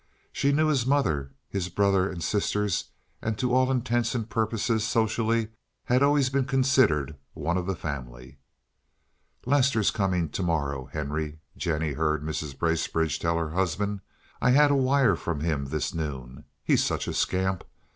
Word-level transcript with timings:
She 0.31 0.51
knew 0.51 0.65
his 0.69 0.87
mother, 0.87 1.31
his 1.47 1.69
brother 1.69 2.09
and 2.09 2.23
sisters 2.23 2.85
and 3.21 3.37
to 3.37 3.53
all 3.53 3.69
intents 3.69 4.15
and 4.15 4.27
purposes 4.27 4.83
socially 4.83 5.49
had 5.83 6.01
always 6.01 6.31
been 6.31 6.45
considered 6.45 7.15
one 7.33 7.55
of 7.55 7.67
the 7.67 7.75
family. 7.75 8.39
"Lester's 9.45 9.91
coming 9.91 10.29
to 10.29 10.41
morrow, 10.41 10.85
Henry," 10.91 11.37
Jennie 11.55 11.93
heard 11.93 12.23
Mrs. 12.23 12.57
Bracebridge 12.57 13.19
tell 13.19 13.37
her 13.37 13.51
husband. 13.51 14.01
"I 14.41 14.49
had 14.49 14.71
a 14.71 14.75
wire 14.75 15.15
from 15.15 15.41
him 15.41 15.65
this 15.65 15.93
noon. 15.93 16.45
He's 16.63 16.83
such 16.83 17.07
a 17.07 17.13
scamp. 17.13 17.63